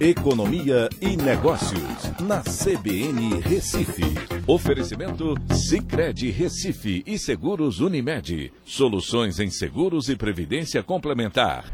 [0.00, 4.02] Economia e Negócios, na CBN Recife.
[4.46, 8.50] Oferecimento Cicred Recife e Seguros Unimed.
[8.64, 11.70] Soluções em seguros e previdência complementar.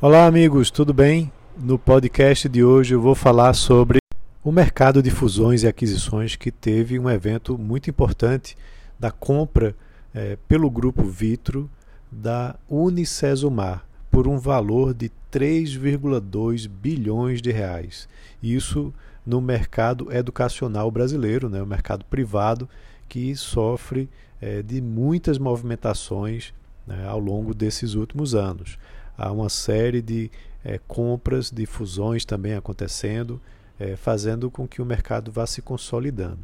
[0.00, 1.30] Olá, amigos, tudo bem?
[1.54, 3.98] No podcast de hoje eu vou falar sobre
[4.42, 8.56] o mercado de fusões e aquisições que teve um evento muito importante
[8.98, 9.76] da compra
[10.14, 11.70] eh, pelo grupo Vitro
[12.10, 18.08] da Unicesumar por um valor de 3,2 bilhões de reais.
[18.42, 18.92] Isso
[19.24, 22.68] no mercado educacional brasileiro, né, o mercado privado
[23.08, 24.08] que sofre
[24.40, 26.54] é, de muitas movimentações
[26.86, 28.78] né, ao longo desses últimos anos.
[29.16, 30.30] Há uma série de
[30.64, 33.40] é, compras, de fusões também acontecendo,
[33.78, 36.38] é, fazendo com que o mercado vá se consolidando.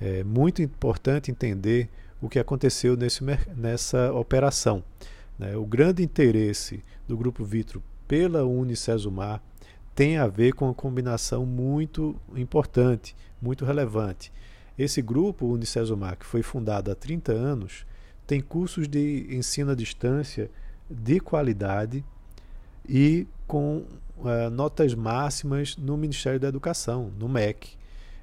[0.00, 1.88] É muito importante entender
[2.20, 3.22] o que aconteceu nesse,
[3.56, 4.82] nessa operação.
[5.38, 5.56] Né?
[5.56, 9.40] O grande interesse do Grupo Vitro pela Unicesumar
[9.94, 14.32] tem a ver com uma combinação muito importante, muito relevante.
[14.76, 17.86] Esse grupo Unicesumar, que foi fundado há 30 anos,
[18.26, 20.50] tem cursos de ensino à distância
[20.90, 22.04] de qualidade
[22.88, 23.84] e com
[24.18, 27.76] uh, notas máximas no Ministério da Educação, no MEC.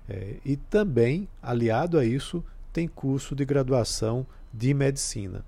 [0.09, 5.45] É, e também, aliado a isso, tem curso de graduação de medicina.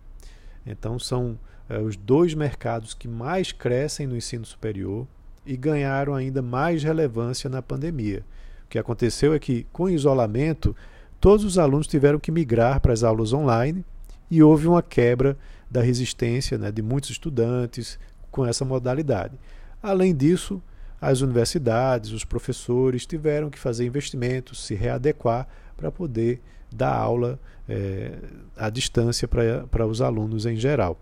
[0.71, 5.07] Então, são é, os dois mercados que mais crescem no ensino superior
[5.45, 8.23] e ganharam ainda mais relevância na pandemia.
[8.65, 10.75] O que aconteceu é que, com o isolamento,
[11.19, 13.83] todos os alunos tiveram que migrar para as aulas online
[14.29, 15.37] e houve uma quebra
[15.69, 19.39] da resistência né, de muitos estudantes com essa modalidade.
[19.81, 20.61] Além disso,
[21.01, 25.47] as universidades, os professores tiveram que fazer investimentos, se readequar
[25.77, 28.17] para poder dar aula é,
[28.57, 30.99] à distância para os alunos em geral.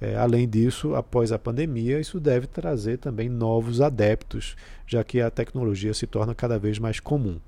[0.00, 5.30] É, além disso, após a pandemia, isso deve trazer também novos adeptos, já que a
[5.30, 7.40] tecnologia se torna cada vez mais comum.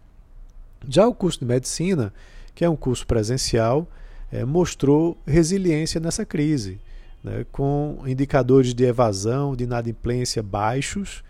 [0.89, 2.13] Já o curso de medicina,
[2.55, 3.89] que é um curso presencial,
[4.33, 6.81] é, mostrou resiliência nessa crise,
[7.23, 11.23] né, com indicadores de evasão, de inadimplência baixos,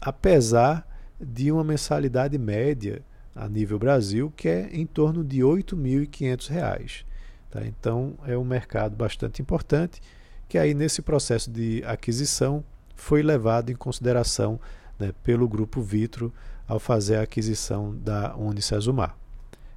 [0.00, 0.86] apesar
[1.20, 3.02] de uma mensalidade média
[3.34, 7.04] a nível Brasil que é em torno de R$ 8.500.
[7.50, 7.64] Tá?
[7.64, 10.00] Então é um mercado bastante importante
[10.48, 12.64] que aí nesse processo de aquisição
[12.94, 14.58] foi levado em consideração
[14.98, 16.32] né, pelo grupo Vitro
[16.66, 19.16] ao fazer a aquisição da Unicesumar.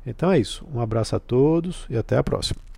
[0.05, 0.67] Então é isso.
[0.73, 2.70] Um abraço a todos e até a próxima.